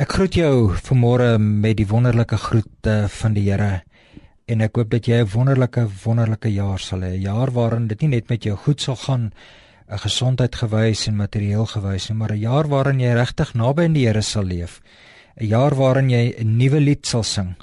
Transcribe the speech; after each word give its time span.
Ek 0.00 0.14
groet 0.16 0.32
jou 0.32 0.72
vanmôre 0.72 1.34
met 1.36 1.76
die 1.76 1.84
wonderlike 1.84 2.38
groete 2.40 3.10
van 3.12 3.34
die 3.36 3.42
Here 3.44 3.82
en 4.48 4.64
ek 4.64 4.78
hoop 4.80 4.88
dat 4.88 5.04
jy 5.04 5.18
'n 5.20 5.28
wonderlike 5.28 5.84
wonderlike 6.04 6.48
jaar 6.48 6.80
sal 6.80 7.00
hê. 7.04 7.12
'n 7.12 7.20
Jaar 7.20 7.50
waarin 7.52 7.88
dit 7.88 8.00
nie 8.00 8.08
net 8.08 8.30
met 8.30 8.42
jou 8.42 8.56
goed 8.56 8.80
sal 8.80 8.96
gaan, 8.96 9.32
'n 9.90 9.98
gesondheid 9.98 10.56
gewys 10.56 11.08
en 11.08 11.16
materieel 11.16 11.66
gewys 11.66 12.08
nie, 12.08 12.16
maar 12.16 12.32
'n 12.32 12.40
jaar 12.40 12.68
waarin 12.68 13.00
jy 13.00 13.12
regtig 13.12 13.54
naby 13.54 13.84
aan 13.84 13.92
die 13.92 14.06
Here 14.06 14.22
sal 14.22 14.44
leef. 14.44 14.80
'n 15.36 15.46
Jaar 15.46 15.74
waarin 15.74 16.08
jy 16.08 16.34
'n 16.38 16.56
nuwe 16.56 16.80
lied 16.80 17.06
sal 17.06 17.22
sing 17.22 17.56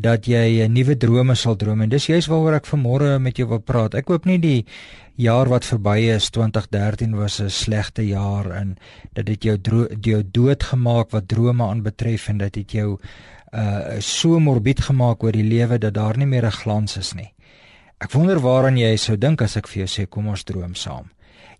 dat 0.00 0.26
jy 0.26 0.62
'n 0.64 0.72
nuwe 0.72 0.96
drome 0.96 1.34
sal 1.34 1.56
droom 1.56 1.80
en 1.82 1.88
dis 1.88 2.06
juist 2.06 2.28
waaroor 2.28 2.54
ek 2.54 2.66
vanmôre 2.66 3.18
met 3.20 3.36
jou 3.36 3.48
wil 3.48 3.60
praat. 3.60 3.94
Ek 3.94 4.08
hoop 4.08 4.24
nie 4.26 4.38
die 4.38 4.64
jaar 5.16 5.48
wat 5.48 5.64
verby 5.64 6.14
is 6.14 6.30
2013 6.30 7.16
was 7.16 7.40
'n 7.40 7.50
slegte 7.50 8.02
jaar 8.06 8.50
en 8.50 8.76
dat 9.12 9.26
dit 9.26 9.42
jou 9.42 9.58
jou 10.00 10.22
dood 10.30 10.62
gemaak 10.62 11.10
wat 11.10 11.28
drome 11.28 11.64
aanbetref 11.64 12.28
en 12.28 12.38
dat 12.38 12.52
dit 12.52 12.72
jou 12.72 12.98
uh 13.52 14.00
so 14.00 14.38
morbied 14.38 14.80
gemaak 14.80 15.22
oor 15.22 15.32
die 15.32 15.48
lewe 15.48 15.78
dat 15.78 15.94
daar 15.94 16.16
nie 16.16 16.26
meer 16.26 16.46
'n 16.46 16.60
glans 16.62 16.96
is 16.96 17.14
nie. 17.14 17.32
Ek 17.98 18.12
wonder 18.12 18.38
waaraan 18.40 18.76
jy 18.76 18.96
sou 18.96 19.16
dink 19.16 19.42
as 19.42 19.56
ek 19.56 19.66
vir 19.68 19.86
jou 19.86 19.86
sê 19.86 20.08
kom 20.08 20.28
ons 20.28 20.44
droom 20.44 20.74
saam. 20.74 21.10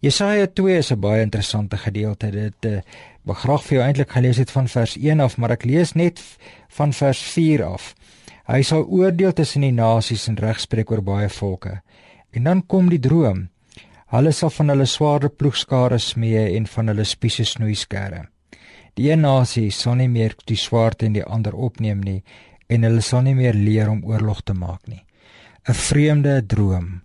Jesaja 0.01 0.47
2 0.47 0.79
is 0.79 0.93
'n 0.93 1.01
baie 1.01 1.23
interessante 1.23 1.77
gedeelte. 1.77 2.31
Dit 2.31 2.65
uh, 2.65 2.81
ek 3.27 3.37
graag 3.37 3.63
vir 3.65 3.79
jou 3.79 3.87
eintlik 3.87 4.11
gelees 4.11 4.37
het 4.39 4.51
van 4.51 4.69
vers 4.69 4.97
1 4.97 5.21
af, 5.21 5.37
maar 5.37 5.51
ek 5.51 5.65
lees 5.65 5.93
net 5.95 6.23
van 6.69 6.93
vers 6.93 7.23
4 7.23 7.65
af. 7.65 7.95
Hy 8.49 8.63
sal 8.65 8.87
oordeel 8.89 9.35
tussen 9.37 9.67
die 9.67 9.75
nasies 9.77 10.25
en 10.31 10.39
regspreek 10.41 10.91
oor 10.91 11.03
baie 11.05 11.29
volke. 11.29 11.83
En 12.33 12.45
dan 12.49 12.63
kom 12.67 12.89
die 12.89 13.01
droom. 13.01 13.49
Hulle 14.09 14.33
sal 14.33 14.51
van 14.55 14.73
hulle 14.73 14.87
swaarde 14.89 15.29
ploegskare 15.29 15.99
smee 16.01 16.47
en 16.57 16.67
van 16.67 16.89
hulle 16.89 17.05
spiese 17.05 17.45
snoei 17.45 17.75
skerre. 17.77 18.23
Die 18.97 19.11
een 19.11 19.21
nasie 19.21 19.69
sal 19.71 19.99
nie 20.01 20.09
meer 20.09 20.33
die 20.49 20.57
swaard 20.57 21.05
en 21.05 21.13
die 21.19 21.25
ander 21.25 21.53
opneem 21.55 22.01
nie 22.01 22.23
en 22.69 22.89
hulle 22.89 23.05
sal 23.05 23.23
nie 23.27 23.37
meer 23.37 23.57
leer 23.57 23.93
om 23.93 24.01
oorlog 24.05 24.41
te 24.43 24.57
maak 24.57 24.89
nie. 24.89 25.05
'n 25.69 25.75
Vreemde 25.75 26.41
droom 26.47 27.03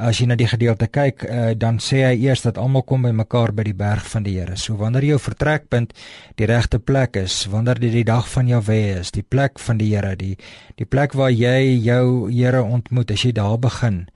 as 0.00 0.20
jy 0.20 0.26
na 0.30 0.36
die 0.38 0.48
gedeelte 0.48 0.88
kyk, 0.92 1.24
uh, 1.24 1.50
dan 1.58 1.78
sê 1.82 2.02
hy 2.06 2.14
eers 2.24 2.44
dat 2.46 2.58
almal 2.60 2.84
kom 2.88 3.04
by 3.04 3.12
mekaar 3.16 3.52
by 3.56 3.66
die 3.68 3.76
berg 3.76 4.06
van 4.12 4.24
die 4.26 4.38
Here. 4.38 4.56
So 4.56 4.78
wanneer 4.80 5.04
jou 5.04 5.18
vertrekpunt 5.20 5.92
die 6.40 6.48
regte 6.48 6.80
plek 6.80 7.18
is, 7.20 7.44
wanneer 7.52 7.80
dit 7.82 7.92
die 7.92 8.06
dag 8.08 8.28
van 8.32 8.48
Jahwe 8.48 8.80
is, 9.00 9.12
die 9.12 9.26
plek 9.26 9.60
van 9.60 9.80
die 9.80 9.92
Here, 9.92 10.16
die 10.16 10.36
die 10.80 10.88
plek 10.88 11.14
waar 11.18 11.32
jy 11.32 11.76
jou 11.84 12.30
Here 12.32 12.62
ontmoet, 12.64 13.12
as 13.12 13.24
jy 13.24 13.34
daar 13.36 13.58
begin 13.60 14.06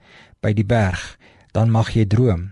by 0.41 0.53
die 0.57 0.67
berg, 0.67 1.15
dan 1.53 1.71
mag 1.71 1.93
jy 1.95 2.05
droom. 2.09 2.49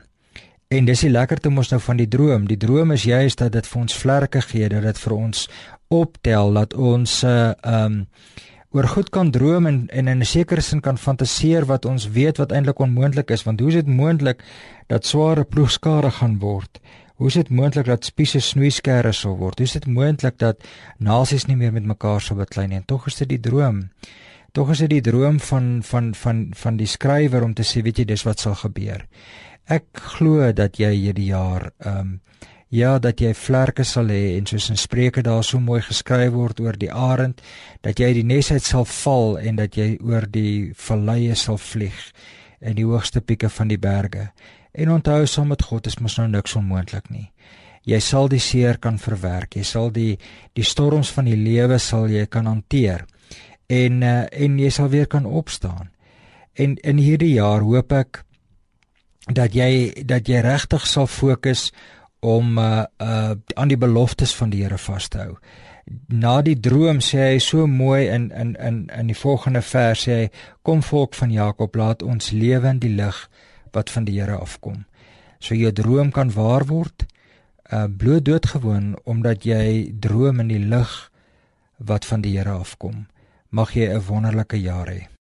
En 0.74 0.88
dis 0.88 1.04
die 1.06 1.12
lekkerte 1.12 1.52
mos 1.54 1.70
nou 1.70 1.80
van 1.84 2.00
die 2.00 2.10
droom. 2.10 2.48
Die 2.50 2.58
droom 2.58 2.96
is 2.96 3.06
juist 3.06 3.42
dat 3.44 3.54
dit 3.54 3.68
vir 3.70 3.82
ons 3.82 3.98
vlerke 3.98 4.42
gee, 4.42 4.70
dat 4.72 4.86
dit 4.88 5.02
vir 5.04 5.14
ons 5.18 5.48
optel 5.94 6.54
dat 6.58 6.74
ons 6.74 7.20
uh 7.24 7.52
um 7.62 8.06
oor 8.74 8.88
goed 8.90 9.10
kan 9.14 9.30
droom 9.32 9.68
en, 9.70 9.78
en 9.94 10.08
in 10.08 10.22
'n 10.22 10.26
sekere 10.26 10.62
sin 10.62 10.82
kan 10.82 10.98
fantasieer 10.98 11.66
wat 11.66 11.86
ons 11.86 12.10
weet 12.10 12.38
wat 12.38 12.52
eintlik 12.52 12.80
onmoontlik 12.80 13.30
is. 13.30 13.44
Want 13.44 13.60
hoe 13.60 13.70
is 13.70 13.76
dit 13.76 13.88
moontlik 13.88 14.44
dat 14.88 15.06
sware 15.06 15.44
ploegskare 15.44 16.12
gaan 16.12 16.40
word? 16.40 16.80
Hoe 17.16 17.28
is 17.28 17.34
dit 17.34 17.50
moontlik 17.50 17.86
dat 17.86 18.06
spiese 18.06 18.40
snoeiskerre 18.40 19.12
sal 19.14 19.38
word? 19.38 19.58
Hoe 19.58 19.68
is 19.68 19.78
dit 19.78 19.86
moontlik 19.88 20.38
dat 20.38 20.64
nasies 20.98 21.46
nie 21.46 21.56
meer 21.56 21.74
met 21.74 21.86
mekaar 21.86 22.22
sal 22.22 22.38
beklei 22.38 22.68
nie? 22.68 22.76
En 22.76 22.86
tog 22.86 23.08
is 23.08 23.16
dit 23.16 23.30
die 23.30 23.40
droom. 23.40 23.90
Tog 24.52 24.70
is 24.70 24.78
dit 24.78 24.90
die 24.90 25.02
droom 25.02 25.40
van 25.40 25.84
van 25.84 26.14
van 26.16 26.48
van 26.56 26.78
die 26.78 26.88
skrywer 26.88 27.44
om 27.44 27.54
te 27.54 27.64
sê 27.64 27.82
weet 27.82 27.98
jy 27.98 28.06
dis 28.06 28.26
wat 28.26 28.40
sal 28.40 28.56
gebeur. 28.56 29.06
Ek 29.66 29.86
glo 30.18 30.52
dat 30.52 30.78
jy 30.78 30.92
hierdie 30.92 31.30
jaar 31.30 31.72
ehm 31.78 32.00
um, 32.00 32.22
ja 32.74 32.98
dat 33.00 33.22
jy 33.22 33.34
vlerke 33.38 33.86
sal 33.86 34.10
hê 34.10 34.34
en 34.38 34.48
soos 34.50 34.72
in 34.74 34.80
Spreuke 34.82 35.22
daar 35.26 35.44
so 35.46 35.60
mooi 35.62 35.82
geskryf 35.86 36.32
word 36.34 36.62
oor 36.64 36.78
die 36.80 36.90
arend 36.90 37.42
dat 37.86 38.02
jy 38.02 38.10
die 38.18 38.26
nes 38.26 38.50
uit 38.52 38.66
sal 38.66 38.88
val 38.90 39.38
en 39.38 39.60
dat 39.62 39.78
jy 39.78 39.94
oor 40.02 40.26
die 40.26 40.74
valleie 40.88 41.36
sal 41.38 41.60
vlieg 41.62 42.00
in 42.62 42.78
die 42.80 42.88
hoogste 42.88 43.22
pieke 43.22 43.50
van 43.52 43.70
die 43.70 43.78
berge. 43.78 44.30
En 44.74 44.90
onthou 44.90 45.28
saam 45.28 45.52
met 45.54 45.62
God 45.62 45.88
is 45.88 46.00
mos 46.02 46.18
nou 46.18 46.28
niks 46.32 46.56
onmoontlik 46.58 47.12
nie. 47.14 47.30
Jy 47.86 48.00
sal 48.02 48.30
die 48.32 48.42
seer 48.42 48.80
kan 48.82 48.98
verwerk 48.98 49.60
jy 49.60 49.66
sal 49.68 49.92
die 49.94 50.18
die 50.58 50.66
storms 50.66 51.12
van 51.14 51.30
die 51.30 51.38
lewe 51.38 51.78
sal 51.78 52.10
jy 52.10 52.26
kan 52.26 52.48
hanteer 52.50 53.06
en 53.70 54.02
uh, 54.02 54.26
en 54.32 54.60
jy 54.60 54.70
sal 54.74 54.90
weer 54.90 55.08
kan 55.08 55.30
opstaan. 55.30 55.92
En 56.58 56.78
in 56.82 56.98
hierdie 56.98 57.36
jaar 57.36 57.62
hoop 57.62 57.94
ek 57.94 58.24
dat 59.30 59.54
jy 59.54 60.04
dat 60.10 60.28
jy 60.28 60.42
regtig 60.42 60.88
sal 60.88 61.08
fokus 61.08 61.70
om 62.24 62.58
uh, 62.58 62.86
uh 62.98 63.36
aan 63.54 63.68
die 63.72 63.78
beloftes 63.78 64.34
van 64.36 64.50
die 64.50 64.64
Here 64.64 64.78
vas 64.80 65.08
te 65.12 65.20
hou. 65.20 65.36
Na 66.08 66.38
die 66.42 66.56
droom 66.56 67.02
sê 67.04 67.34
hy 67.34 67.40
so 67.44 67.68
mooi 67.68 68.08
in 68.08 68.30
in 68.32 68.56
in 68.56 68.78
in 68.88 69.12
die 69.12 69.20
volgende 69.20 69.62
vers 69.62 70.06
sê 70.08 70.20
hy 70.22 70.30
kom 70.64 70.82
volk 70.82 71.16
van 71.20 71.32
Jakob 71.32 71.76
laat 71.76 72.04
ons 72.04 72.32
lewe 72.32 72.70
in 72.70 72.80
die 72.80 72.94
lig 72.96 73.20
wat 73.76 73.92
van 73.92 74.08
die 74.08 74.20
Here 74.20 74.40
afkom. 74.40 74.86
So 75.40 75.56
jou 75.56 75.72
droom 75.72 76.12
kan 76.12 76.32
waar 76.32 76.66
word 76.72 77.08
uh 77.72 77.88
bloot 77.88 78.26
doodgewoon 78.26 78.94
omdat 79.04 79.44
jy 79.44 79.92
droom 80.00 80.40
in 80.40 80.54
die 80.56 80.64
lig 80.64 80.94
wat 81.78 82.06
van 82.06 82.24
die 82.24 82.38
Here 82.38 82.56
afkom. 82.56 83.08
Mag 83.50 83.76
jy 83.76 83.92
'n 83.92 84.08
wonderlike 84.08 84.58
jaar 84.58 84.88
hê. 84.88 85.13